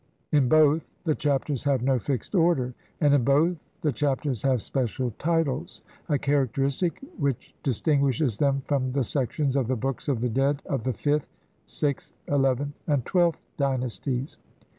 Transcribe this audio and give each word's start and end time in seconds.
In 0.31 0.49
both 0.49 0.81
the 1.03 1.13
Chap 1.13 1.43
ters 1.45 1.63
have 1.65 1.83
no 1.83 1.99
fixed 1.99 2.33
order, 2.33 2.73
and 3.01 3.13
in 3.13 3.23
both 3.23 3.57
the 3.83 3.91
Chapters 3.91 4.41
have 4.41 4.63
special 4.63 5.13
titles, 5.19 5.83
a 6.09 6.17
characteristic 6.17 6.99
which 7.19 7.53
distinguishes 7.61 8.39
them 8.39 8.63
from 8.65 8.93
the 8.93 9.03
sections 9.03 9.55
of 9.55 9.67
the 9.67 9.75
Books 9.75 10.07
of 10.07 10.19
the 10.21 10.29
Dead 10.29 10.63
of 10.65 10.85
the 10.85 10.93
fifth, 10.93 11.27
sixth, 11.67 12.15
eleventh 12.27 12.73
and 12.87 13.05
twelfth 13.05 13.45
dynasties. 13.57 14.37